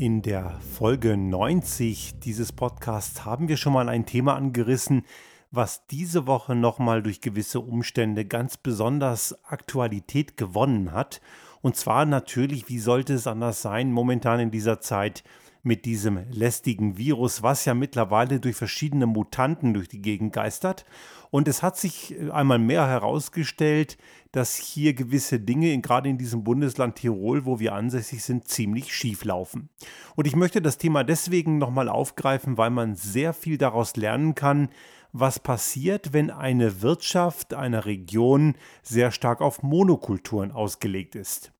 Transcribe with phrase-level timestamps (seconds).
[0.00, 5.04] In der Folge 90 dieses Podcasts haben wir schon mal ein Thema angerissen,
[5.50, 11.20] was diese Woche nochmal durch gewisse Umstände ganz besonders Aktualität gewonnen hat.
[11.60, 15.22] Und zwar natürlich, wie sollte es anders sein, momentan in dieser Zeit
[15.62, 20.86] mit diesem lästigen Virus, was ja mittlerweile durch verschiedene Mutanten durch die Gegend geistert.
[21.30, 23.98] Und es hat sich einmal mehr herausgestellt,
[24.32, 29.24] dass hier gewisse Dinge, gerade in diesem Bundesland Tirol, wo wir ansässig sind, ziemlich schief
[29.24, 29.70] laufen.
[30.16, 34.68] Und ich möchte das Thema deswegen nochmal aufgreifen, weil man sehr viel daraus lernen kann,
[35.12, 41.52] was passiert, wenn eine Wirtschaft einer Region sehr stark auf Monokulturen ausgelegt ist.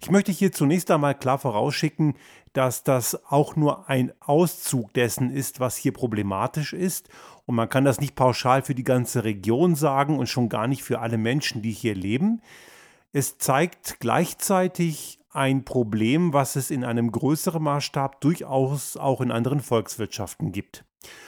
[0.00, 2.14] Ich möchte hier zunächst einmal klar vorausschicken,
[2.52, 7.08] dass das auch nur ein Auszug dessen ist, was hier problematisch ist.
[7.46, 10.82] Und man kann das nicht pauschal für die ganze Region sagen und schon gar nicht
[10.82, 12.42] für alle Menschen, die hier leben.
[13.12, 19.60] Es zeigt gleichzeitig ein Problem, was es in einem größeren Maßstab durchaus auch in anderen
[19.60, 20.84] Volkswirtschaften gibt.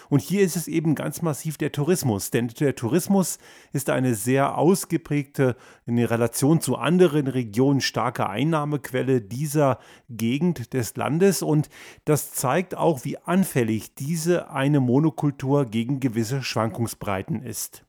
[0.09, 3.39] Und hier ist es eben ganz massiv der Tourismus, denn der Tourismus
[3.73, 11.43] ist eine sehr ausgeprägte, in Relation zu anderen Regionen starke Einnahmequelle dieser Gegend des Landes
[11.43, 11.69] und
[12.05, 17.84] das zeigt auch, wie anfällig diese eine Monokultur gegen gewisse Schwankungsbreiten ist.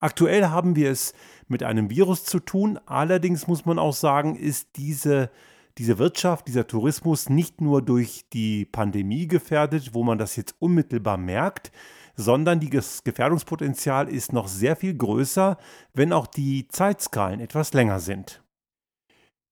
[0.00, 1.14] Aktuell haben wir es
[1.48, 5.30] mit einem Virus zu tun, allerdings muss man auch sagen, ist diese
[5.78, 11.16] diese Wirtschaft, dieser Tourismus nicht nur durch die Pandemie gefährdet, wo man das jetzt unmittelbar
[11.16, 11.72] merkt,
[12.16, 15.56] sondern das Gefährdungspotenzial ist noch sehr viel größer,
[15.94, 18.42] wenn auch die Zeitskalen etwas länger sind.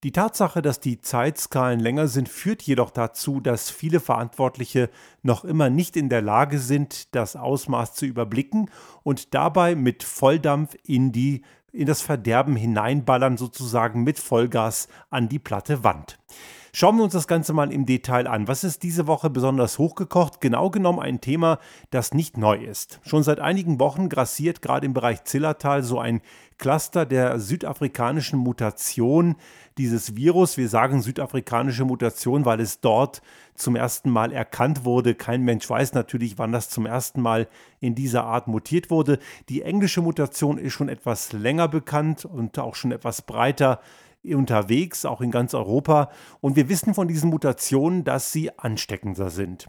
[0.04, 4.90] Die Tatsache, dass die Zeitskalen länger sind, führt jedoch dazu, dass viele Verantwortliche
[5.22, 8.70] noch immer nicht in der Lage sind, das Ausmaß zu überblicken
[9.02, 15.38] und dabei mit Volldampf in die in das Verderben hineinballern, sozusagen mit Vollgas an die
[15.38, 16.18] platte Wand.
[16.80, 18.46] Schauen wir uns das Ganze mal im Detail an.
[18.46, 20.40] Was ist diese Woche besonders hochgekocht?
[20.40, 21.58] Genau genommen ein Thema,
[21.90, 23.00] das nicht neu ist.
[23.02, 26.20] Schon seit einigen Wochen grassiert gerade im Bereich Zillertal so ein
[26.56, 29.34] Cluster der südafrikanischen Mutation
[29.76, 30.56] dieses Virus.
[30.56, 33.22] Wir sagen südafrikanische Mutation, weil es dort
[33.56, 35.16] zum ersten Mal erkannt wurde.
[35.16, 37.48] Kein Mensch weiß natürlich, wann das zum ersten Mal
[37.80, 39.18] in dieser Art mutiert wurde.
[39.48, 43.80] Die englische Mutation ist schon etwas länger bekannt und auch schon etwas breiter
[44.24, 46.10] unterwegs, auch in ganz Europa.
[46.40, 49.68] Und wir wissen von diesen Mutationen, dass sie ansteckender sind.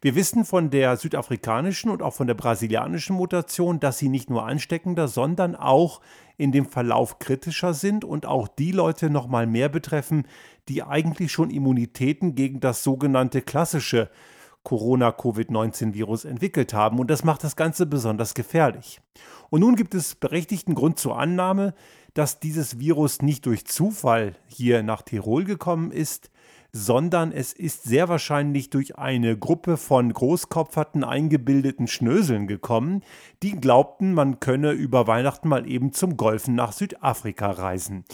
[0.00, 4.46] Wir wissen von der südafrikanischen und auch von der brasilianischen Mutation, dass sie nicht nur
[4.46, 6.00] ansteckender, sondern auch
[6.36, 10.26] in dem Verlauf kritischer sind und auch die Leute noch mal mehr betreffen,
[10.68, 14.08] die eigentlich schon Immunitäten gegen das sogenannte klassische
[14.62, 16.98] Corona-Covid-19-Virus entwickelt haben.
[16.98, 19.00] Und das macht das Ganze besonders gefährlich.
[19.50, 21.74] Und nun gibt es berechtigten Grund zur Annahme,
[22.18, 26.32] dass dieses Virus nicht durch Zufall hier nach Tirol gekommen ist,
[26.72, 33.04] sondern es ist sehr wahrscheinlich durch eine Gruppe von großkopferten eingebildeten Schnöseln gekommen,
[33.44, 38.04] die glaubten, man könne über Weihnachten mal eben zum Golfen nach Südafrika reisen.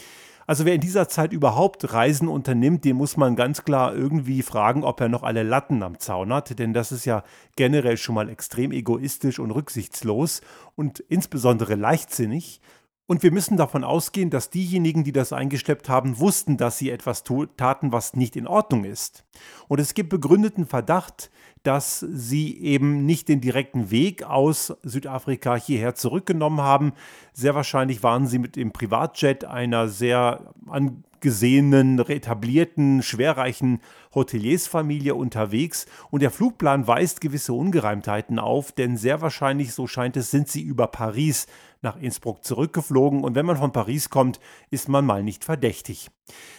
[0.45, 4.83] Also wer in dieser Zeit überhaupt Reisen unternimmt, den muss man ganz klar irgendwie fragen,
[4.83, 7.23] ob er noch alle Latten am Zaun hat, denn das ist ja
[7.55, 10.41] generell schon mal extrem egoistisch und rücksichtslos
[10.75, 12.61] und insbesondere leichtsinnig.
[13.07, 17.23] Und wir müssen davon ausgehen, dass diejenigen, die das eingeschleppt haben, wussten, dass sie etwas
[17.23, 19.23] taten, was nicht in Ordnung ist.
[19.67, 21.29] Und es gibt begründeten Verdacht,
[21.61, 26.93] dass sie eben nicht den direkten Weg aus Südafrika hierher zurückgenommen haben.
[27.33, 33.81] Sehr wahrscheinlich waren sie mit dem Privatjet einer sehr angesehenen, etablierten, schwerreichen
[34.13, 40.29] Hoteliersfamilie unterwegs und der Flugplan weist gewisse Ungereimtheiten auf, denn sehr wahrscheinlich, so scheint es,
[40.29, 41.47] sind sie über Paris
[41.85, 46.09] nach Innsbruck zurückgeflogen und wenn man von Paris kommt, ist man mal nicht verdächtig.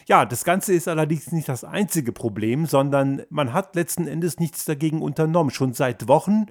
[0.07, 4.65] Ja, das Ganze ist allerdings nicht das einzige Problem, sondern man hat letzten Endes nichts
[4.65, 5.51] dagegen unternommen.
[5.51, 6.47] Schon seit Wochen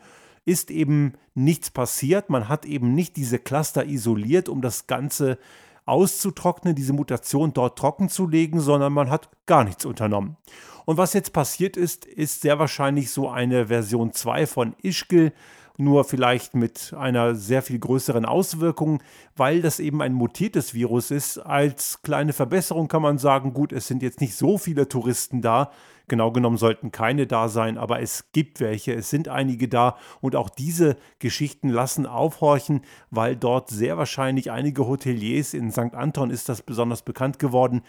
[0.45, 2.29] ist eben nichts passiert.
[2.29, 5.39] Man hat eben nicht diese Cluster isoliert, um das Ganze
[5.85, 10.37] auszutrocknen, diese Mutation dort trocken zu legen, sondern man hat gar nichts unternommen.
[10.85, 15.31] Und was jetzt passiert ist, ist sehr wahrscheinlich so eine Version 2 von Ischgl,
[15.77, 19.01] nur vielleicht mit einer sehr viel größeren Auswirkung,
[19.35, 21.37] weil das eben ein mutiertes Virus ist.
[21.39, 25.71] Als kleine Verbesserung kann man sagen, gut, es sind jetzt nicht so viele Touristen da,
[26.07, 30.35] Genau genommen sollten keine da sein, aber es gibt welche, es sind einige da und
[30.35, 35.95] auch diese Geschichten lassen aufhorchen, weil dort sehr wahrscheinlich einige Hoteliers, in St.
[35.95, 37.81] Anton ist das besonders bekannt geworden,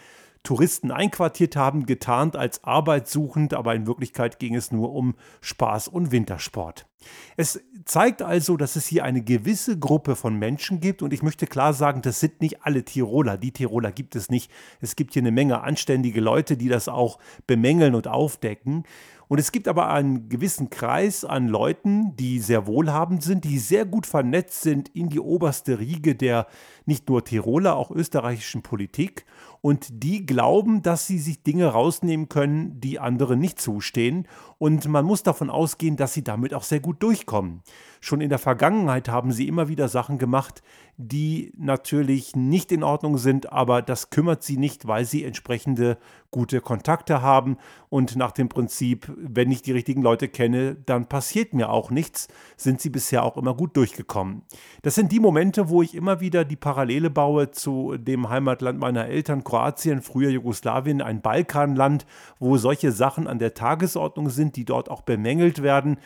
[0.47, 6.13] Touristen einquartiert haben, getarnt als arbeitssuchend, aber in Wirklichkeit ging es nur um Spaß und
[6.13, 6.87] Wintersport.
[7.35, 11.47] Es zeigt also, dass es hier eine gewisse Gruppe von Menschen gibt und ich möchte
[11.47, 13.37] klar sagen, das sind nicht alle Tiroler.
[13.37, 14.49] Die Tiroler gibt es nicht.
[14.79, 18.85] Es gibt hier eine Menge anständige Leute, die das auch bemängeln und aufdecken.
[19.27, 23.85] Und es gibt aber einen gewissen Kreis an Leuten, die sehr wohlhabend sind, die sehr
[23.85, 26.47] gut vernetzt sind in die oberste Riege der
[26.85, 29.25] nicht nur Tiroler, auch österreichischen Politik.
[29.61, 34.27] Und die glauben, dass sie sich Dinge rausnehmen können, die anderen nicht zustehen.
[34.57, 37.61] Und man muss davon ausgehen, dass sie damit auch sehr gut durchkommen.
[37.99, 40.61] Schon in der Vergangenheit haben sie immer wieder Sachen gemacht,
[40.97, 45.97] die natürlich nicht in Ordnung sind, aber das kümmert sie nicht, weil sie entsprechende
[46.31, 47.57] gute Kontakte haben
[47.89, 52.27] und nach dem Prinzip, wenn ich die richtigen Leute kenne, dann passiert mir auch nichts,
[52.57, 54.41] sind sie bisher auch immer gut durchgekommen.
[54.81, 59.05] Das sind die Momente, wo ich immer wieder die Parallele baue zu dem Heimatland meiner
[59.05, 62.07] Eltern, Kroatien, früher Jugoslawien, ein Balkanland,
[62.39, 65.97] wo solche Sachen an der Tagesordnung sind, die dort auch bemängelt werden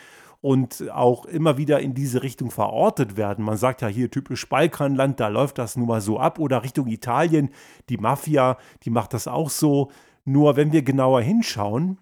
[0.41, 3.45] und auch immer wieder in diese Richtung verortet werden.
[3.45, 6.88] Man sagt ja hier typisch Balkanland, da läuft das nun mal so ab oder Richtung
[6.88, 7.51] Italien,
[7.89, 9.91] die Mafia, die macht das auch so.
[10.25, 11.99] Nur wenn wir genauer hinschauen,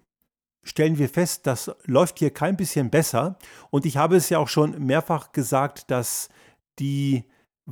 [0.62, 3.38] stellen wir fest, das läuft hier kein bisschen besser.
[3.70, 6.30] Und ich habe es ja auch schon mehrfach gesagt, dass
[6.78, 7.24] die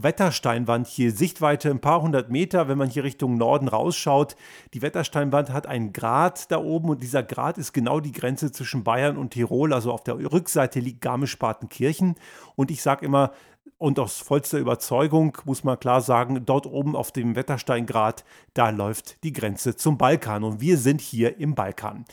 [0.03, 4.37] Wettersteinwand hier, Sichtweite ein paar hundert Meter, wenn man hier Richtung Norden rausschaut.
[4.75, 8.85] Die Wettersteinwand hat einen Grat da oben und dieser Grat ist genau die Grenze zwischen
[8.85, 9.73] Bayern und Tirol.
[9.73, 12.15] Also auf der Rückseite liegt Garmisch-Partenkirchen.
[12.57, 13.33] Und ich sage immer,
[13.79, 18.25] und aus vollster Überzeugung muss man klar sagen, dort oben auf dem Wettersteingrat,
[18.55, 20.43] da läuft die Grenze zum Balkan.
[20.43, 22.05] Und wir sind hier im Balkan.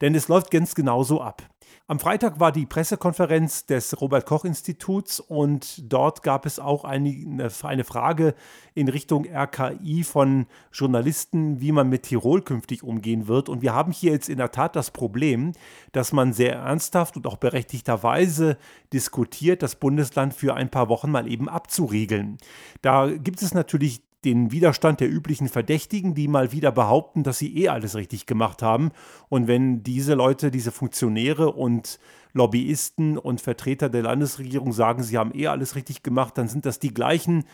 [0.00, 1.42] Denn es läuft ganz genauso ab.
[1.86, 7.50] Am Freitag war die Pressekonferenz des Robert Koch Instituts und dort gab es auch eine,
[7.62, 8.34] eine Frage
[8.74, 13.50] in Richtung RKI von Journalisten, wie man mit Tirol künftig umgehen wird.
[13.50, 15.52] Und wir haben hier jetzt in der Tat das Problem,
[15.92, 18.56] dass man sehr ernsthaft und auch berechtigterweise
[18.92, 22.38] diskutiert, das Bundesland für ein paar Wochen mal eben abzuriegeln.
[22.80, 27.56] Da gibt es natürlich den Widerstand der üblichen Verdächtigen, die mal wieder behaupten, dass sie
[27.58, 28.90] eh alles richtig gemacht haben.
[29.28, 31.98] Und wenn diese Leute, diese Funktionäre und
[32.32, 36.78] Lobbyisten und Vertreter der Landesregierung sagen, sie haben eh alles richtig gemacht, dann sind das
[36.78, 37.44] die gleichen,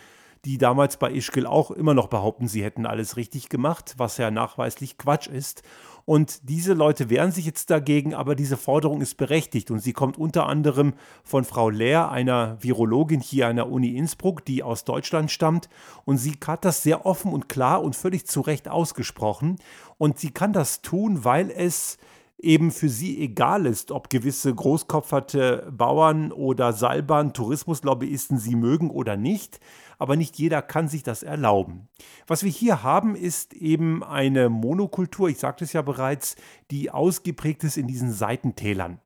[0.44, 4.30] die damals bei Ischgl auch immer noch behaupten, sie hätten alles richtig gemacht, was ja
[4.30, 5.62] nachweislich Quatsch ist.
[6.04, 10.18] Und diese Leute wehren sich jetzt dagegen, aber diese Forderung ist berechtigt und sie kommt
[10.18, 10.94] unter anderem
[11.24, 15.68] von Frau Lehr, einer Virologin hier an der Uni Innsbruck, die aus Deutschland stammt.
[16.04, 19.56] Und sie hat das sehr offen und klar und völlig zu Recht ausgesprochen.
[19.98, 21.98] Und sie kann das tun, weil es
[22.42, 29.16] eben für sie egal ist, ob gewisse großkopferte Bauern oder Seilbahn, Tourismuslobbyisten sie mögen oder
[29.16, 29.60] nicht
[30.00, 31.88] aber nicht jeder kann sich das erlauben.
[32.26, 36.34] Was wir hier haben, ist eben eine Monokultur, ich sagte es ja bereits,
[36.70, 38.98] die ausgeprägt ist in diesen Seitentälern.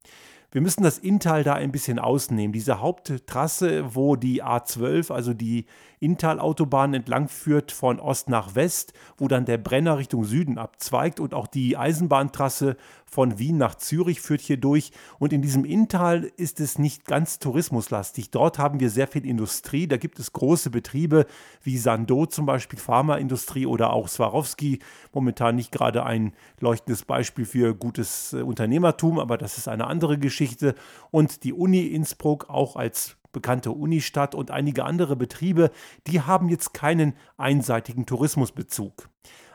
[0.55, 2.53] Wir müssen das Inntal da ein bisschen ausnehmen.
[2.53, 5.67] Diese Haupttrasse, wo die A12, also die
[5.99, 11.35] Inntal-Autobahn entlang führt von Ost nach West, wo dann der Brenner Richtung Süden abzweigt und
[11.35, 12.77] auch die Eisenbahntrasse
[13.15, 14.91] von Wien nach Zürich führt hier durch.
[15.21, 18.33] Und in diesem Inntal ist es nicht ganz tourismuslastig.
[18.33, 19.87] Dort haben wir sehr viel Industrie.
[19.87, 21.27] Da gibt es große Betriebe
[21.63, 24.81] wie Sando zum Beispiel, Pharmaindustrie oder auch Swarovski.
[25.13, 30.19] Momentan nicht gerade ein leuchtendes Beispiel für gutes äh, Unternehmertum, aber das ist eine andere
[30.19, 30.75] Geschichte.
[31.13, 35.71] Und die Uni Innsbruck auch als bekannte Unistadt und einige andere Betriebe,
[36.09, 39.09] die haben jetzt keinen einseitigen Tourismusbezug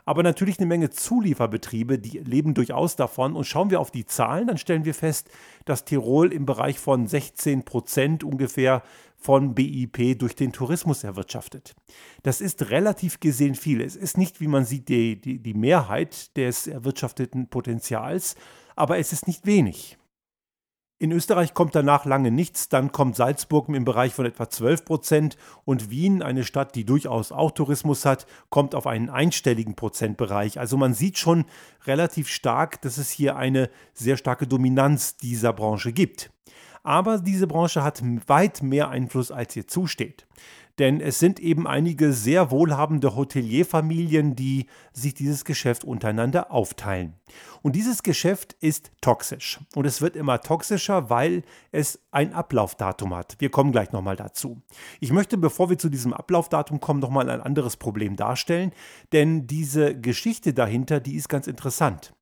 [0.10, 3.36] aber natürlich eine Menge Zulieferbetriebe, die leben durchaus davon.
[3.36, 5.30] Und schauen wir auf die Zahlen, dann stellen wir fest,
[5.66, 8.82] dass Tirol im Bereich von 16 Prozent ungefähr
[9.18, 11.76] von BIP durch den Tourismus erwirtschaftet.
[12.24, 13.82] Das ist relativ gesehen viel.
[13.82, 18.36] Es ist nicht, wie man sieht, die, die, die Mehrheit des erwirtschafteten Potenzials,
[18.76, 19.99] aber es ist nicht wenig.
[21.02, 25.38] In Österreich kommt danach lange nichts, dann kommt Salzburg im Bereich von etwa 12 Prozent
[25.64, 30.60] und Wien, eine Stadt, die durchaus auch Tourismus hat, kommt auf einen einstelligen Prozentbereich.
[30.60, 31.46] Also man sieht schon
[31.88, 36.32] relativ stark, dass es hier eine sehr starke Dominanz dieser Branche gibt.
[36.84, 40.28] Aber diese Branche hat weit mehr Einfluss, als ihr zusteht
[40.80, 47.16] denn es sind eben einige sehr wohlhabende Hotelierfamilien, die sich dieses Geschäft untereinander aufteilen.
[47.62, 49.60] Und dieses Geschäft ist toxisch.
[49.76, 53.36] Und es wird immer toxischer, weil es ein Ablaufdatum hat.
[53.40, 54.62] Wir kommen gleich nochmal dazu.
[55.02, 58.72] Ich möchte, bevor wir zu diesem Ablaufdatum kommen, nochmal ein anderes Problem darstellen,
[59.12, 62.14] denn diese Geschichte dahinter, die ist ganz interessant.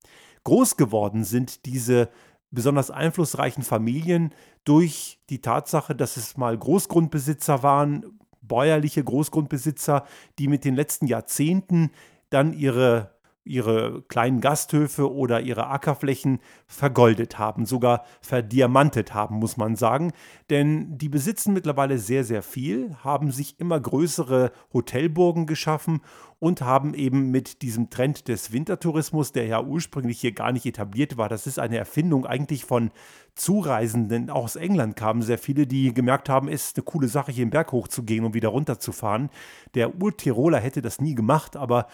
[0.43, 2.09] Groß geworden sind diese
[2.49, 4.33] besonders einflussreichen Familien
[4.63, 8.16] durch die Tatsache, dass es mal Großgrundbesitzer waren,
[8.47, 10.05] bäuerliche Großgrundbesitzer,
[10.39, 11.91] die mit den letzten Jahrzehnten
[12.29, 13.16] dann ihre
[13.47, 20.11] ihre kleinen Gasthöfe oder ihre Ackerflächen vergoldet haben, sogar verdiamantet haben, muss man sagen.
[20.49, 26.01] Denn die besitzen mittlerweile sehr, sehr viel, haben sich immer größere Hotelburgen geschaffen
[26.39, 31.17] und haben eben mit diesem Trend des Wintertourismus, der ja ursprünglich hier gar nicht etabliert
[31.17, 32.91] war, das ist eine Erfindung eigentlich von
[33.33, 34.29] Zureisenden.
[34.29, 37.45] Auch aus England kamen sehr viele, die gemerkt haben, es ist eine coole Sache, hier
[37.45, 39.29] den Berg hochzugehen und wieder runterzufahren.
[39.73, 41.87] Der Urtiroler hätte das nie gemacht, aber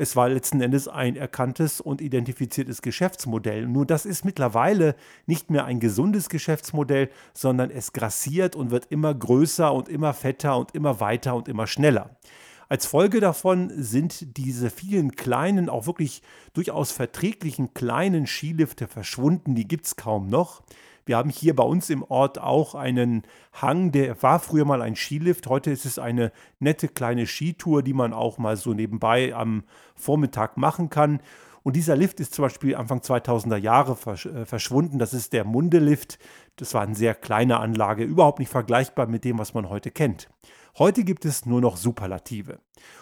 [0.00, 3.66] es war letzten Endes ein erkanntes und identifiziertes Geschäftsmodell.
[3.66, 4.94] Nur das ist mittlerweile
[5.26, 10.56] nicht mehr ein gesundes Geschäftsmodell, sondern es grassiert und wird immer größer und immer fetter
[10.56, 12.16] und immer weiter und immer schneller.
[12.70, 16.22] Als Folge davon sind diese vielen kleinen, auch wirklich
[16.54, 19.54] durchaus verträglichen kleinen Skilifte verschwunden.
[19.54, 20.62] Die gibt es kaum noch.
[21.10, 24.94] Wir haben hier bei uns im Ort auch einen Hang, der war früher mal ein
[24.94, 25.48] Skilift.
[25.48, 29.64] Heute ist es eine nette kleine Skitour, die man auch mal so nebenbei am
[29.96, 31.18] Vormittag machen kann.
[31.64, 35.00] Und dieser Lift ist zum Beispiel Anfang 2000er Jahre äh, verschwunden.
[35.00, 36.20] Das ist der Mundelift.
[36.54, 40.28] Das war eine sehr kleine Anlage, überhaupt nicht vergleichbar mit dem, was man heute kennt.
[40.78, 42.60] Heute gibt es nur noch Superlative.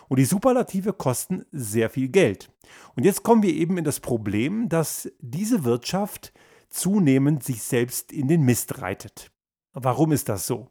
[0.09, 2.51] Und die Superlative kosten sehr viel Geld.
[2.97, 6.33] Und jetzt kommen wir eben in das Problem, dass diese Wirtschaft
[6.69, 9.31] zunehmend sich selbst in den Mist reitet.
[9.73, 10.69] Warum ist das so?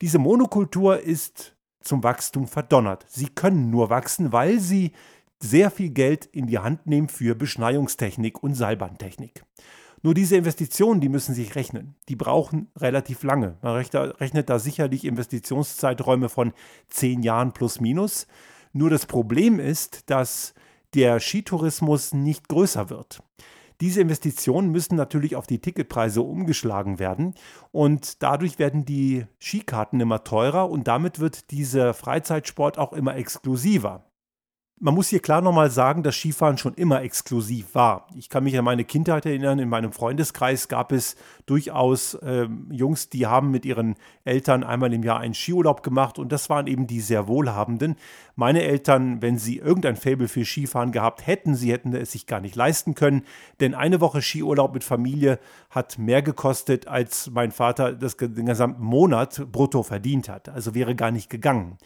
[0.00, 3.04] Diese Monokultur ist zum Wachstum verdonnert.
[3.08, 4.92] Sie können nur wachsen, weil sie
[5.40, 9.44] sehr viel Geld in die Hand nehmen für Beschneiungstechnik und Seilbahntechnik.
[10.02, 11.96] Nur diese Investitionen, die müssen sich rechnen.
[12.08, 13.56] Die brauchen relativ lange.
[13.62, 16.52] Man rechnet da sicherlich Investitionszeiträume von
[16.88, 18.26] zehn Jahren plus minus.
[18.72, 20.54] Nur das Problem ist, dass
[20.94, 23.22] der Skitourismus nicht größer wird.
[23.80, 27.34] Diese Investitionen müssen natürlich auf die Ticketpreise umgeschlagen werden
[27.70, 34.07] und dadurch werden die Skikarten immer teurer und damit wird dieser Freizeitsport auch immer exklusiver.
[34.80, 38.06] Man muss hier klar nochmal sagen, dass Skifahren schon immer exklusiv war.
[38.14, 41.16] Ich kann mich an meine Kindheit erinnern, in meinem Freundeskreis gab es
[41.46, 46.30] durchaus äh, Jungs, die haben mit ihren Eltern einmal im Jahr einen Skiurlaub gemacht und
[46.30, 47.96] das waren eben die sehr wohlhabenden.
[48.36, 52.40] Meine Eltern, wenn sie irgendein Faible für Skifahren gehabt hätten, sie hätten es sich gar
[52.40, 53.24] nicht leisten können,
[53.58, 58.84] denn eine Woche Skiurlaub mit Familie hat mehr gekostet, als mein Vater das, den gesamten
[58.84, 60.48] Monat brutto verdient hat.
[60.48, 61.78] Also wäre gar nicht gegangen.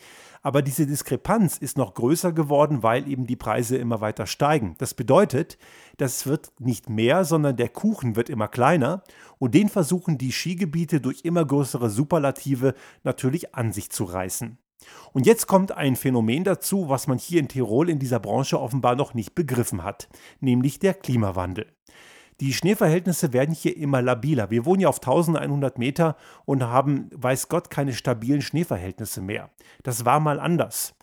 [0.42, 4.74] Aber diese Diskrepanz ist noch größer geworden, weil eben die Preise immer weiter steigen.
[4.78, 5.56] Das bedeutet,
[5.98, 9.04] das wird nicht mehr, sondern der Kuchen wird immer kleiner
[9.38, 14.58] und den versuchen die Skigebiete durch immer größere Superlative natürlich an sich zu reißen.
[15.12, 18.96] Und jetzt kommt ein Phänomen dazu, was man hier in Tirol in dieser Branche offenbar
[18.96, 20.08] noch nicht begriffen hat,
[20.40, 21.66] nämlich der Klimawandel.
[22.42, 24.50] Die Schneeverhältnisse werden hier immer labiler.
[24.50, 29.50] Wir wohnen ja auf 1100 Meter und haben, weiß Gott, keine stabilen Schneeverhältnisse mehr.
[29.84, 30.96] Das war mal anders.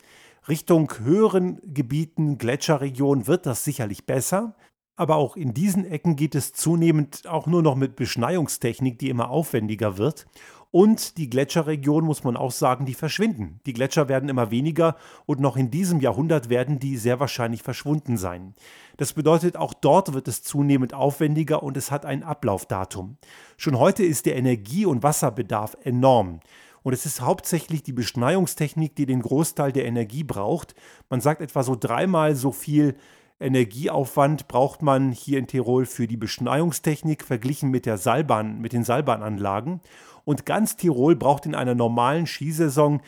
[0.49, 4.53] Richtung höheren Gebieten, Gletscherregionen wird das sicherlich besser.
[4.97, 9.29] Aber auch in diesen Ecken geht es zunehmend auch nur noch mit Beschneiungstechnik, die immer
[9.29, 10.27] aufwendiger wird.
[10.71, 13.59] Und die Gletscherregionen, muss man auch sagen, die verschwinden.
[13.65, 18.17] Die Gletscher werden immer weniger und noch in diesem Jahrhundert werden die sehr wahrscheinlich verschwunden
[18.17, 18.53] sein.
[18.99, 23.15] Das bedeutet, auch dort wird es zunehmend aufwendiger und es hat ein Ablaufdatum.
[23.55, 26.41] Schon heute ist der Energie- und Wasserbedarf enorm.
[26.83, 30.75] Und es ist hauptsächlich die Beschneiungstechnik, die den Großteil der Energie braucht.
[31.09, 32.97] Man sagt etwa so dreimal so viel
[33.39, 38.83] Energieaufwand braucht man hier in Tirol für die Beschneiungstechnik verglichen mit der Seilbahn, mit den
[38.83, 39.79] Seilbahnanlagen.
[40.25, 42.99] Und ganz Tirol braucht in einer normalen Skisaison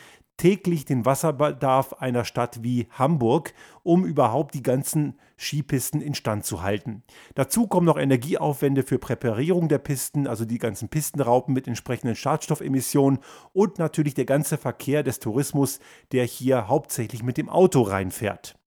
[0.42, 7.04] täglich den Wasserbedarf einer Stadt wie Hamburg, um überhaupt die ganzen Skipisten instand zu halten.
[7.36, 13.20] Dazu kommen noch Energieaufwände für Präparierung der Pisten, also die ganzen Pistenraupen mit entsprechenden Schadstoffemissionen
[13.52, 15.78] und natürlich der ganze Verkehr des Tourismus,
[16.10, 18.58] der hier hauptsächlich mit dem Auto reinfährt.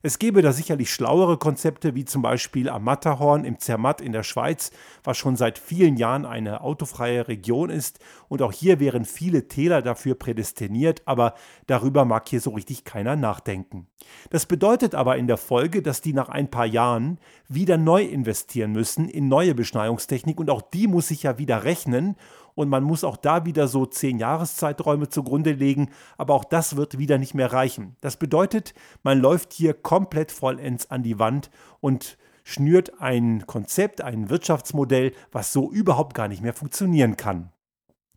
[0.00, 4.22] Es gäbe da sicherlich schlauere Konzepte, wie zum Beispiel am Matterhorn im Zermatt in der
[4.22, 4.70] Schweiz,
[5.02, 7.98] was schon seit vielen Jahren eine autofreie Region ist.
[8.28, 11.34] Und auch hier wären viele Täler dafür prädestiniert, aber
[11.66, 13.88] darüber mag hier so richtig keiner nachdenken.
[14.30, 18.70] Das bedeutet aber in der Folge, dass die nach ein paar Jahren wieder neu investieren
[18.70, 22.14] müssen in neue Beschneiungstechnik und auch die muss sich ja wieder rechnen
[22.58, 26.98] und man muss auch da wieder so zehn Jahreszeiträume zugrunde legen, aber auch das wird
[26.98, 27.94] wieder nicht mehr reichen.
[28.00, 28.74] Das bedeutet,
[29.04, 35.52] man läuft hier komplett vollends an die Wand und schnürt ein Konzept, ein Wirtschaftsmodell, was
[35.52, 37.52] so überhaupt gar nicht mehr funktionieren kann.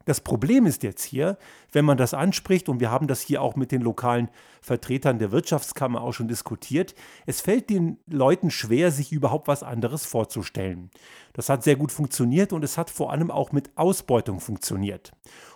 [0.06, 1.38] Das Problem ist jetzt hier,
[1.72, 4.30] wenn man das anspricht, und wir haben das hier auch mit den lokalen
[4.62, 6.94] Vertretern der Wirtschaftskammer auch schon diskutiert,
[7.26, 10.92] es fällt den Leuten schwer, sich überhaupt was anderes vorzustellen.
[11.34, 15.12] Das hat sehr gut funktioniert und es hat vor allem auch mit Ausbeutung funktioniert.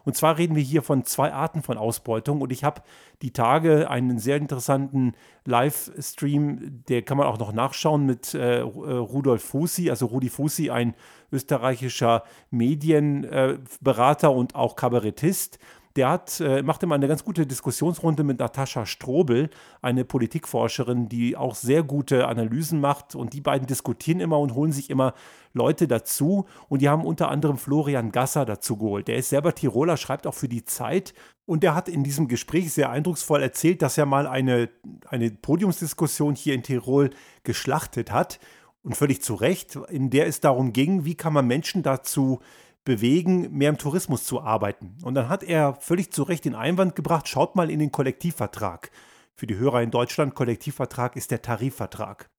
[0.06, 2.82] Und zwar reden wir hier von zwei Arten von Ausbeutung und ich habe
[3.22, 5.14] die Tage einen sehr interessanten
[5.46, 10.96] Livestream, der kann man auch noch nachschauen mit äh, Rudolf Fusi, also Rudi Fusi, ein
[11.36, 15.60] österreichischer Medienberater und auch Kabarettist
[15.96, 19.50] der hat, äh, macht immer eine ganz gute Diskussionsrunde mit Natascha Strobel,
[19.82, 23.16] eine Politikforscherin, die auch sehr gute Analysen macht.
[23.16, 25.14] Und die beiden diskutieren immer und holen sich immer
[25.54, 26.48] Leute dazu.
[26.68, 29.08] Und die haben unter anderem Florian Gasser dazu geholt.
[29.08, 31.14] Der ist selber Tiroler, schreibt auch für die Zeit.
[31.46, 34.70] Und der hat in diesem Gespräch sehr eindrucksvoll erzählt, dass er mal eine,
[35.08, 37.12] eine Podiumsdiskussion hier in Tirol
[37.44, 38.40] geschlachtet hat.
[38.86, 42.40] Und völlig zu Recht, in der es darum ging, wie kann man Menschen dazu
[42.84, 44.96] bewegen, mehr im Tourismus zu arbeiten.
[45.04, 48.92] Und dann hat er völlig zu Recht den Einwand gebracht, schaut mal in den Kollektivvertrag.
[49.34, 52.30] Für die Hörer in Deutschland, Kollektivvertrag ist der Tarifvertrag.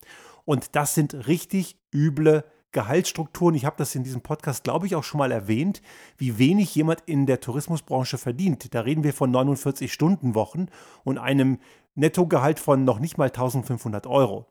[0.44, 3.56] Und das sind richtig üble Gehaltsstrukturen.
[3.56, 5.82] Ich habe das in diesem Podcast, glaube ich, auch schon mal erwähnt,
[6.16, 8.72] wie wenig jemand in der Tourismusbranche verdient.
[8.72, 10.66] Da reden wir von 49 Stunden Wochen
[11.02, 11.58] und einem
[11.96, 14.46] Nettogehalt von noch nicht mal 1500 Euro.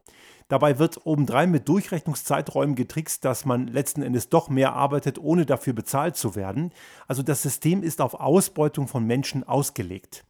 [0.47, 5.73] Dabei wird obendrein mit Durchrechnungszeiträumen getrickst, dass man letzten Endes doch mehr arbeitet, ohne dafür
[5.73, 6.71] bezahlt zu werden.
[7.07, 10.23] Also das System ist auf Ausbeutung von Menschen ausgelegt.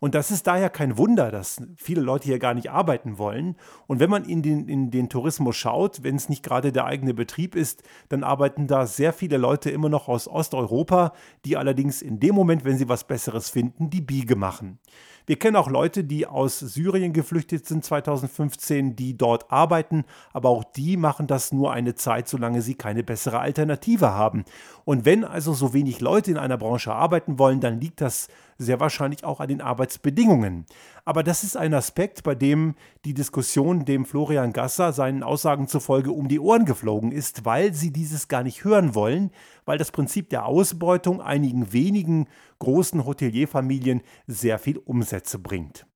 [0.00, 3.56] Und das ist daher kein Wunder, dass viele Leute hier gar nicht arbeiten wollen.
[3.86, 7.12] Und wenn man in den, in den Tourismus schaut, wenn es nicht gerade der eigene
[7.12, 11.12] Betrieb ist, dann arbeiten da sehr viele Leute immer noch aus Osteuropa,
[11.44, 14.78] die allerdings in dem Moment, wenn sie was Besseres finden, die Biege machen.
[15.26, 20.64] Wir kennen auch Leute, die aus Syrien geflüchtet sind 2015, die dort arbeiten, aber auch
[20.64, 24.44] die machen das nur eine Zeit, solange sie keine bessere Alternative haben.
[24.84, 28.28] Und wenn also so wenig Leute in einer Branche arbeiten wollen, dann liegt das
[28.60, 30.66] sehr wahrscheinlich auch an den Arbeitsbedingungen.
[31.04, 32.74] Aber das ist ein Aspekt, bei dem
[33.04, 37.90] die Diskussion dem Florian Gasser seinen Aussagen zufolge um die Ohren geflogen ist, weil sie
[37.90, 39.30] dieses gar nicht hören wollen,
[39.64, 45.86] weil das Prinzip der Ausbeutung einigen wenigen großen Hotelierfamilien sehr viel Umsätze bringt.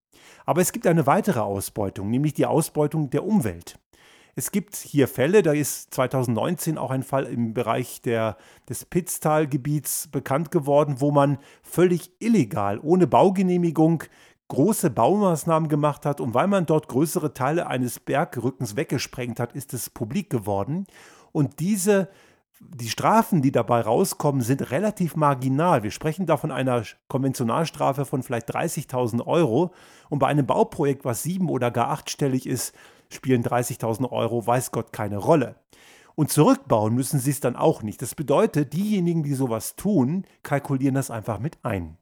[0.47, 3.79] Aber es gibt eine weitere Ausbeutung, nämlich die Ausbeutung der Umwelt.
[4.37, 8.37] Es gibt hier Fälle, da ist 2019 auch ein Fall im Bereich der,
[8.69, 14.05] des Pitztal-Gebiets bekannt geworden, wo man völlig illegal, ohne Baugenehmigung,
[14.49, 19.73] große Baumaßnahmen gemacht hat und weil man dort größere Teile eines Bergrückens weggesprengt hat, ist
[19.73, 20.87] es publik geworden.
[21.33, 22.09] Und diese
[22.61, 25.83] die Strafen, die dabei rauskommen, sind relativ marginal.
[25.83, 29.73] Wir sprechen da von einer Konventionalstrafe von vielleicht 30.000 Euro.
[30.09, 32.75] Und bei einem Bauprojekt, was sieben- oder gar achtstellig ist,
[33.09, 35.57] spielen 30.000 Euro, weiß Gott, keine Rolle.
[36.15, 38.01] Und zurückbauen müssen sie es dann auch nicht.
[38.01, 41.97] Das bedeutet, diejenigen, die sowas tun, kalkulieren das einfach mit ein.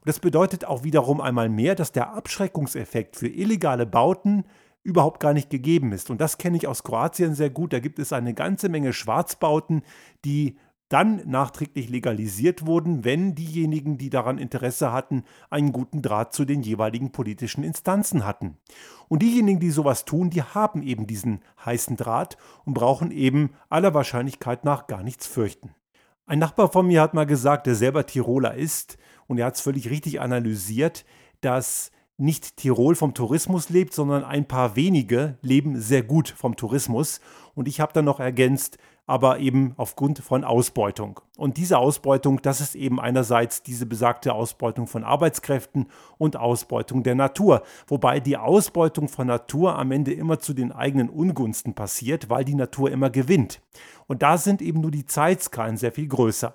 [0.00, 4.44] Und das bedeutet auch wiederum einmal mehr, dass der Abschreckungseffekt für illegale Bauten
[4.82, 6.08] überhaupt gar nicht gegeben ist.
[6.08, 7.74] Und das kenne ich aus Kroatien sehr gut.
[7.74, 9.82] Da gibt es eine ganze Menge Schwarzbauten,
[10.24, 10.56] die
[10.90, 16.62] dann nachträglich legalisiert wurden, wenn diejenigen, die daran Interesse hatten, einen guten Draht zu den
[16.62, 18.58] jeweiligen politischen Instanzen hatten.
[19.08, 23.94] Und diejenigen, die sowas tun, die haben eben diesen heißen Draht und brauchen eben aller
[23.94, 25.70] Wahrscheinlichkeit nach gar nichts fürchten.
[26.26, 28.98] Ein Nachbar von mir hat mal gesagt, der selber Tiroler ist,
[29.28, 31.04] und er hat es völlig richtig analysiert,
[31.40, 37.20] dass nicht Tirol vom Tourismus lebt, sondern ein paar wenige leben sehr gut vom Tourismus.
[37.54, 38.76] Und ich habe dann noch ergänzt,
[39.10, 41.18] aber eben aufgrund von Ausbeutung.
[41.36, 47.16] Und diese Ausbeutung, das ist eben einerseits diese besagte Ausbeutung von Arbeitskräften und Ausbeutung der
[47.16, 47.64] Natur.
[47.88, 52.54] Wobei die Ausbeutung von Natur am Ende immer zu den eigenen Ungunsten passiert, weil die
[52.54, 53.60] Natur immer gewinnt.
[54.06, 56.54] Und da sind eben nur die Zeitskalen sehr viel größer.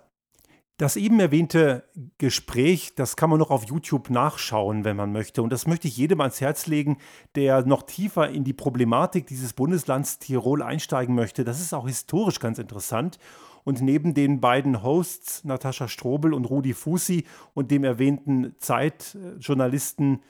[0.78, 1.86] Das eben erwähnte
[2.18, 5.42] Gespräch, das kann man noch auf YouTube nachschauen, wenn man möchte.
[5.42, 6.98] Und das möchte ich jedem ans Herz legen,
[7.36, 11.46] der noch tiefer in die Problematik dieses Bundeslands Tirol einsteigen möchte.
[11.46, 13.20] Das ist auch historisch ganz interessant.
[13.64, 20.22] Und neben den beiden Hosts, Natascha Strobel und Rudi Fusi und dem erwähnten Zeitjournalisten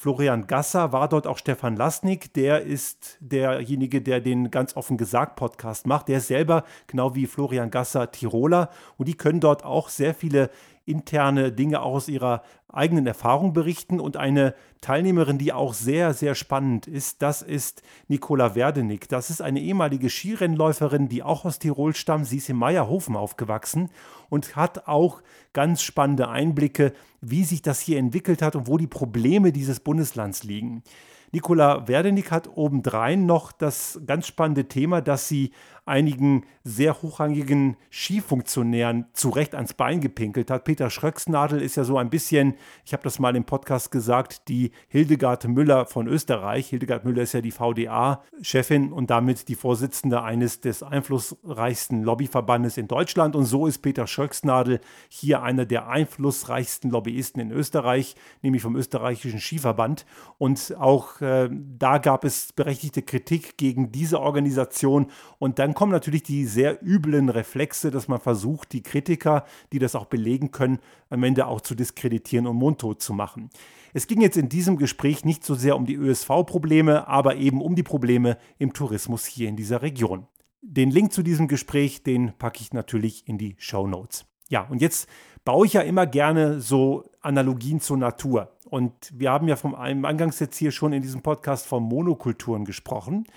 [0.00, 5.34] Florian Gasser war dort auch Stefan Lasnik, der ist derjenige, der den ganz offen gesagt
[5.34, 6.06] Podcast macht.
[6.06, 10.50] Der ist selber, genau wie Florian Gasser, Tiroler und die können dort auch sehr viele
[10.88, 14.00] interne Dinge auch aus ihrer eigenen Erfahrung berichten.
[14.00, 19.08] Und eine Teilnehmerin, die auch sehr, sehr spannend ist, das ist Nicola Werdenig.
[19.08, 22.26] Das ist eine ehemalige Skirennläuferin, die auch aus Tirol stammt.
[22.26, 23.90] Sie ist in Meierhofen aufgewachsen
[24.28, 25.22] und hat auch
[25.52, 30.44] ganz spannende Einblicke, wie sich das hier entwickelt hat und wo die Probleme dieses Bundeslands
[30.44, 30.82] liegen.
[31.30, 35.52] Nicola Werdenig hat obendrein noch das ganz spannende Thema, dass sie
[35.88, 40.64] einigen sehr hochrangigen Skifunktionären zu Recht ans Bein gepinkelt hat.
[40.64, 44.72] Peter Schröcksnadel ist ja so ein bisschen, ich habe das mal im Podcast gesagt, die
[44.88, 46.68] Hildegard Müller von Österreich.
[46.68, 52.86] Hildegard Müller ist ja die VDA-Chefin und damit die Vorsitzende eines des einflussreichsten Lobbyverbandes in
[52.86, 53.34] Deutschland.
[53.34, 59.40] Und so ist Peter Schröcksnadel hier einer der einflussreichsten Lobbyisten in Österreich, nämlich vom österreichischen
[59.40, 60.04] Skiverband.
[60.36, 65.06] Und auch äh, da gab es berechtigte Kritik gegen diese Organisation.
[65.38, 69.94] Und dann kommen natürlich die sehr üblen Reflexe, dass man versucht, die Kritiker, die das
[69.94, 73.48] auch belegen können, am Ende auch zu diskreditieren und mundtot zu machen.
[73.94, 77.76] Es ging jetzt in diesem Gespräch nicht so sehr um die ÖSV-Probleme, aber eben um
[77.76, 80.26] die Probleme im Tourismus hier in dieser Region.
[80.62, 84.26] Den Link zu diesem Gespräch, den packe ich natürlich in die Show Notes.
[84.48, 85.08] Ja, und jetzt
[85.44, 88.50] baue ich ja immer gerne so Analogien zur Natur.
[88.64, 93.28] Und wir haben ja vom Eingangs jetzt hier schon in diesem Podcast von Monokulturen gesprochen.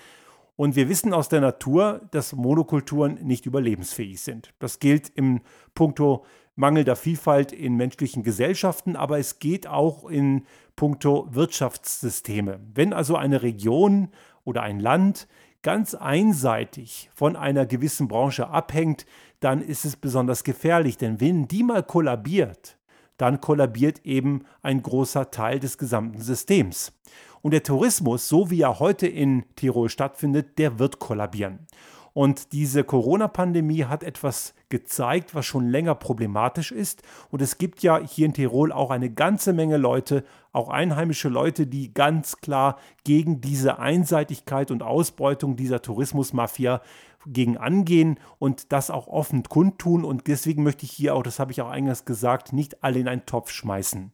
[0.56, 4.52] Und wir wissen aus der Natur, dass Monokulturen nicht überlebensfähig sind.
[4.58, 5.40] Das gilt im
[5.74, 10.44] Punkto mangelnder Vielfalt in menschlichen Gesellschaften, aber es geht auch in
[10.76, 12.60] puncto Wirtschaftssysteme.
[12.74, 14.08] Wenn also eine Region
[14.44, 15.28] oder ein Land
[15.62, 19.06] ganz einseitig von einer gewissen Branche abhängt,
[19.40, 22.76] dann ist es besonders gefährlich, denn wenn die mal kollabiert,
[23.16, 26.92] dann kollabiert eben ein großer Teil des gesamten Systems.
[27.42, 31.66] Und der Tourismus, so wie er heute in Tirol stattfindet, der wird kollabieren.
[32.14, 37.02] Und diese Corona-Pandemie hat etwas gezeigt, was schon länger problematisch ist.
[37.30, 41.66] Und es gibt ja hier in Tirol auch eine ganze Menge Leute, auch einheimische Leute,
[41.66, 46.82] die ganz klar gegen diese Einseitigkeit und Ausbeutung dieser Tourismusmafia
[47.26, 50.04] gegen angehen und das auch offen kundtun.
[50.04, 53.08] Und deswegen möchte ich hier auch, das habe ich auch eingangs gesagt, nicht alle in
[53.08, 54.12] einen Topf schmeißen.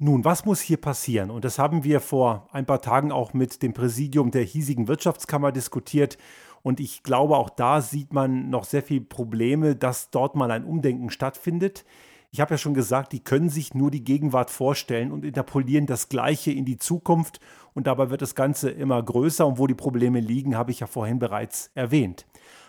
[0.00, 1.28] Nun, was muss hier passieren?
[1.28, 5.50] Und das haben wir vor ein paar Tagen auch mit dem Präsidium der hiesigen Wirtschaftskammer
[5.50, 6.18] diskutiert.
[6.62, 10.64] Und ich glaube, auch da sieht man noch sehr viele Probleme, dass dort mal ein
[10.64, 11.84] Umdenken stattfindet.
[12.30, 16.08] Ich habe ja schon gesagt, die können sich nur die Gegenwart vorstellen und interpolieren das
[16.08, 17.40] Gleiche in die Zukunft.
[17.74, 19.44] Und dabei wird das Ganze immer größer.
[19.48, 22.24] Und wo die Probleme liegen, habe ich ja vorhin bereits erwähnt.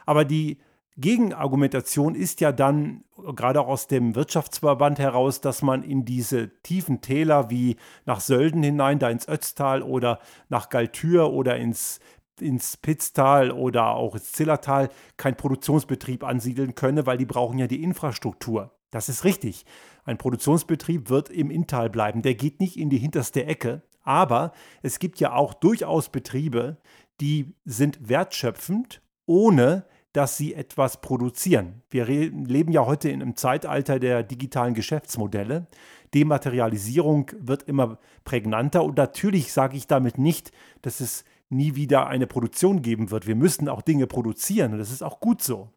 [0.07, 0.57] Aber die
[0.99, 3.03] Gegenargumentation ist ja dann,
[3.35, 8.63] gerade auch aus dem Wirtschaftsverband heraus, dass man in diese tiefen Täler wie nach Sölden
[8.63, 11.99] hinein, da ins Ötztal oder nach Galtür oder ins
[12.41, 17.83] ins Pitztal oder auch ins Zillertal keinen Produktionsbetrieb ansiedeln könne, weil die brauchen ja die
[17.83, 18.71] Infrastruktur.
[18.91, 19.65] Das ist richtig.
[20.05, 22.21] Ein Produktionsbetrieb wird im Inntal bleiben.
[22.21, 23.83] Der geht nicht in die hinterste Ecke.
[24.03, 26.77] Aber es gibt ja auch durchaus Betriebe,
[27.21, 29.85] die sind wertschöpfend, ohne
[30.19, 31.81] dass sie etwas produzieren.
[31.89, 35.67] Wir leben ja heute in einem Zeitalter der digitalen Geschäftsmodelle.
[36.13, 40.51] Dematerialisierung wird immer prägnanter und natürlich sage ich damit nicht,
[40.81, 43.27] dass es nie wieder eine Produktion geben wird.
[43.27, 45.69] Wir müssen auch Dinge produzieren und das ist auch gut so.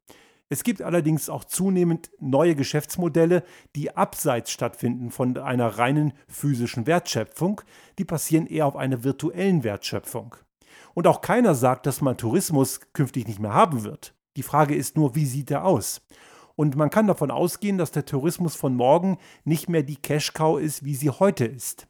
[0.48, 3.44] Es gibt allerdings auch zunehmend neue Geschäftsmodelle,
[3.76, 7.60] die abseits stattfinden von einer reinen physischen Wertschöpfung.
[7.96, 10.34] Die passieren eher auf einer virtuellen Wertschöpfung.
[10.94, 14.16] Und auch keiner sagt, dass man Tourismus künftig nicht mehr haben wird.
[14.36, 16.00] Die Frage ist nur, wie sieht er aus?
[16.56, 20.84] Und man kann davon ausgehen, dass der Tourismus von morgen nicht mehr die Cash-Cow ist,
[20.84, 21.86] wie sie heute ist.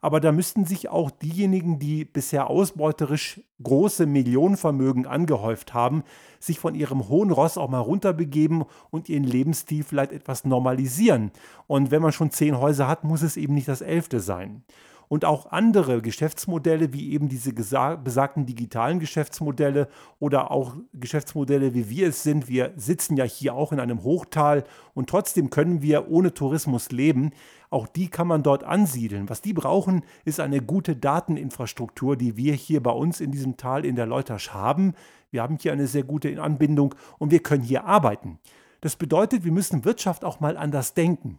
[0.00, 6.02] Aber da müssten sich auch diejenigen, die bisher ausbeuterisch große Millionenvermögen angehäuft haben,
[6.38, 11.30] sich von ihrem hohen Ross auch mal runterbegeben und ihren Lebensstil vielleicht etwas normalisieren.
[11.66, 14.64] Und wenn man schon zehn Häuser hat, muss es eben nicht das elfte sein
[15.08, 19.88] und auch andere Geschäftsmodelle, wie eben diese besagten digitalen Geschäftsmodelle
[20.18, 22.48] oder auch Geschäftsmodelle, wie wir es sind.
[22.48, 24.64] Wir sitzen ja hier auch in einem Hochtal
[24.94, 27.30] und trotzdem können wir ohne Tourismus leben.
[27.70, 29.28] Auch die kann man dort ansiedeln.
[29.28, 33.84] Was die brauchen, ist eine gute Dateninfrastruktur, die wir hier bei uns in diesem Tal
[33.84, 34.94] in der Leutasch haben.
[35.30, 38.38] Wir haben hier eine sehr gute Anbindung und wir können hier arbeiten.
[38.80, 41.38] Das bedeutet, wir müssen Wirtschaft auch mal anders denken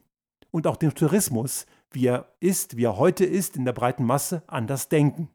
[0.51, 4.43] und auch den Tourismus wie er ist, wie er heute ist, in der breiten Masse
[4.47, 5.29] anders denken.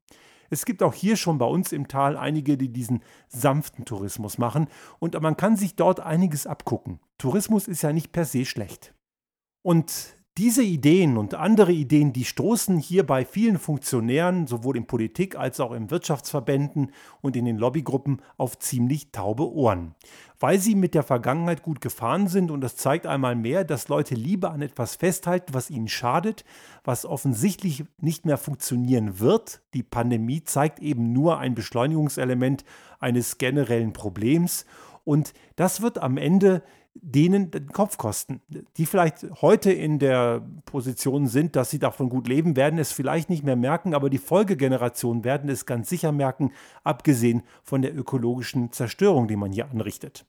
[0.50, 4.68] Es gibt auch hier schon bei uns im Tal einige, die diesen sanften Tourismus machen
[4.98, 7.00] und man kann sich dort einiges abgucken.
[7.18, 8.94] Tourismus ist ja nicht per se schlecht.
[9.62, 15.36] Und diese Ideen und andere Ideen, die stoßen hier bei vielen Funktionären, sowohl in Politik
[15.36, 19.94] als auch in Wirtschaftsverbänden und in den Lobbygruppen, auf ziemlich taube Ohren.
[20.38, 24.14] Weil sie mit der Vergangenheit gut gefahren sind und das zeigt einmal mehr, dass Leute
[24.14, 26.46] lieber an etwas festhalten, was ihnen schadet,
[26.84, 29.60] was offensichtlich nicht mehr funktionieren wird.
[29.74, 32.64] Die Pandemie zeigt eben nur ein Beschleunigungselement
[32.98, 34.64] eines generellen Problems
[35.04, 36.62] und das wird am Ende
[36.94, 38.40] denen den Kopf kosten.
[38.76, 43.30] Die vielleicht heute in der Position sind, dass sie davon gut leben, werden es vielleicht
[43.30, 46.52] nicht mehr merken, aber die Folgegenerationen werden es ganz sicher merken,
[46.84, 50.26] abgesehen von der ökologischen Zerstörung, die man hier anrichtet.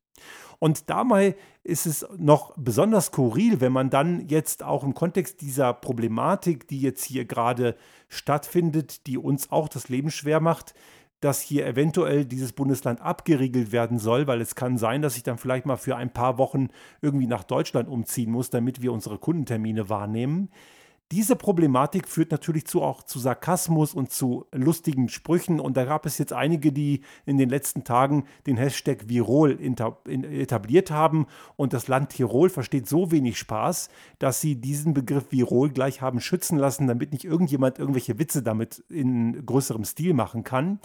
[0.60, 5.74] Und dabei ist es noch besonders skurril, wenn man dann jetzt auch im Kontext dieser
[5.74, 7.76] Problematik, die jetzt hier gerade
[8.10, 10.76] stattfindet, die uns auch das Leben schwer macht,
[11.22, 15.38] dass hier eventuell dieses Bundesland abgeriegelt werden soll, weil es kann sein, dass ich dann
[15.38, 16.70] vielleicht mal für ein paar Wochen
[17.02, 20.50] irgendwie nach Deutschland umziehen muss, damit wir unsere Kundentermine wahrnehmen.
[21.12, 25.60] Diese Problematik führt natürlich zu, auch zu Sarkasmus und zu lustigen Sprüchen.
[25.60, 30.90] Und da gab es jetzt einige, die in den letzten Tagen den Hashtag Virol etabliert
[30.90, 31.28] haben.
[31.58, 36.22] Und das Land Tirol versteht so wenig Spaß, dass sie diesen Begriff Virol gleich haben
[36.22, 40.80] schützen lassen, damit nicht irgendjemand irgendwelche Witze damit in größerem Stil machen kann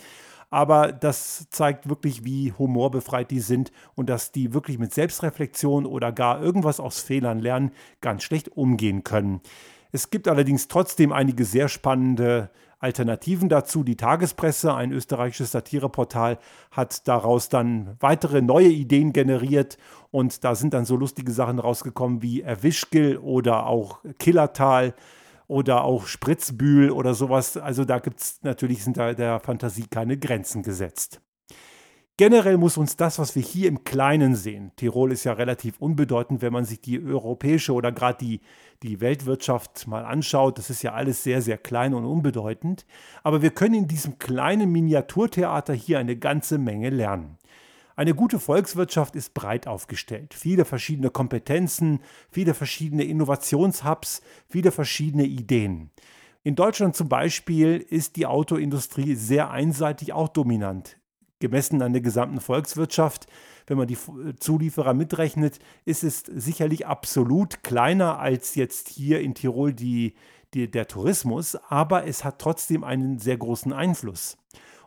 [0.50, 6.12] aber das zeigt wirklich, wie humorbefreit die sind und dass die wirklich mit Selbstreflexion oder
[6.12, 9.40] gar irgendwas aus Fehlern lernen ganz schlecht umgehen können.
[9.92, 13.82] Es gibt allerdings trotzdem einige sehr spannende Alternativen dazu.
[13.82, 16.38] Die Tagespresse, ein österreichisches Satireportal,
[16.70, 19.78] hat daraus dann weitere neue Ideen generiert
[20.10, 24.94] und da sind dann so lustige Sachen rausgekommen wie Erwischgel oder auch Killertal
[25.48, 27.56] oder auch Spritzbühl oder sowas.
[27.56, 31.20] Also da gibt es natürlich sind da der Fantasie keine Grenzen gesetzt.
[32.18, 36.40] Generell muss uns das, was wir hier im Kleinen sehen, Tirol ist ja relativ unbedeutend,
[36.40, 38.40] wenn man sich die europäische oder gerade die,
[38.82, 42.86] die Weltwirtschaft mal anschaut, das ist ja alles sehr, sehr klein und unbedeutend,
[43.22, 47.36] aber wir können in diesem kleinen Miniaturtheater hier eine ganze Menge lernen.
[47.96, 50.32] Eine gute Volkswirtschaft ist breit aufgestellt.
[50.32, 52.00] Viele verschiedene Kompetenzen,
[52.30, 55.90] viele verschiedene Innovationshubs, viele verschiedene Ideen.
[56.44, 60.96] In Deutschland zum Beispiel ist die Autoindustrie sehr einseitig auch dominant
[61.38, 63.26] gemessen an der gesamten Volkswirtschaft,
[63.66, 63.98] wenn man die
[64.38, 70.14] Zulieferer mitrechnet, ist es sicherlich absolut kleiner als jetzt hier in Tirol die,
[70.54, 74.38] die, der Tourismus, aber es hat trotzdem einen sehr großen Einfluss.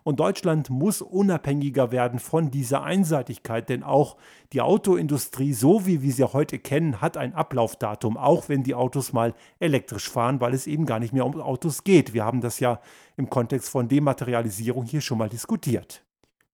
[0.03, 4.17] Und Deutschland muss unabhängiger werden von dieser Einseitigkeit, denn auch
[4.53, 9.13] die Autoindustrie, so wie wir sie heute kennen, hat ein Ablaufdatum, auch wenn die Autos
[9.13, 12.13] mal elektrisch fahren, weil es eben gar nicht mehr um Autos geht.
[12.13, 12.79] Wir haben das ja
[13.17, 16.03] im Kontext von Dematerialisierung hier schon mal diskutiert.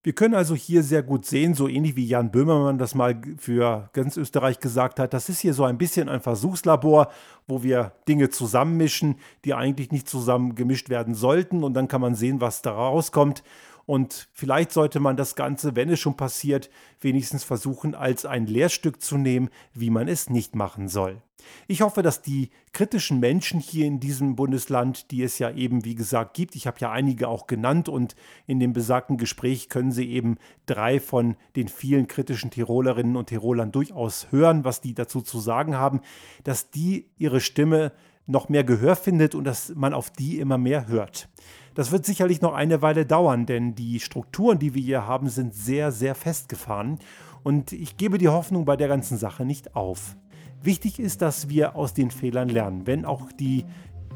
[0.06, 3.90] Wir können also hier sehr gut sehen, so ähnlich wie Jan Böhmermann das mal für
[3.94, 7.12] ganz Österreich gesagt hat, das ist hier so ein bisschen ein Versuchslabor,
[7.48, 9.16] wo wir Dinge zusammenmischen,
[9.46, 13.42] die eigentlich nicht zusammen gemischt werden sollten und dann kann man sehen, was da rauskommt.
[13.86, 16.70] Und vielleicht sollte man das Ganze, wenn es schon passiert,
[17.02, 21.22] wenigstens versuchen, als ein Lehrstück zu nehmen, wie man es nicht machen soll.
[21.68, 25.94] Ich hoffe, dass die kritischen Menschen hier in diesem Bundesland, die es ja eben, wie
[25.94, 28.16] gesagt, gibt, ich habe ja einige auch genannt und
[28.48, 33.72] in dem besagten Gespräch können Sie eben drei von den vielen kritischen Tirolerinnen und Tirolern
[33.72, 36.02] durchaus hören, was die dazu zu sagen haben,
[36.44, 37.92] dass die ihre Stimme
[38.28, 41.30] noch mehr Gehör findet und dass man auf die immer mehr hört.
[41.76, 45.54] Das wird sicherlich noch eine Weile dauern, denn die Strukturen, die wir hier haben, sind
[45.54, 47.00] sehr, sehr festgefahren.
[47.44, 50.16] Und ich gebe die Hoffnung bei der ganzen Sache nicht auf.
[50.64, 52.88] Wichtig ist, dass wir aus den Fehlern lernen.
[52.88, 53.66] Wenn auch die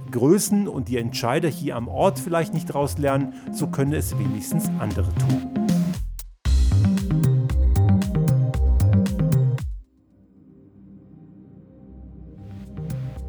[0.10, 4.70] Größen und die Entscheider hier am Ort vielleicht nicht daraus lernen, so können es wenigstens
[4.80, 5.69] andere tun.